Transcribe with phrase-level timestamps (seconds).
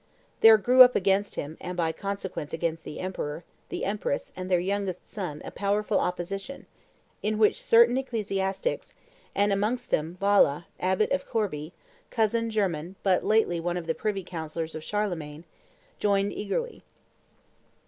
[0.39, 4.59] There grew up against him, and, by consequence, against the emperor, the empress, and their
[4.59, 6.65] youngest son a powerful opposition,
[7.21, 8.95] in which certain ecclesiastics,
[9.35, 11.73] and, amongst them, Wala, abbot of Corbie,
[12.09, 15.43] cousin german and but lately one of the privy counsellors of Charlemagne,
[15.99, 16.81] joined eagerly.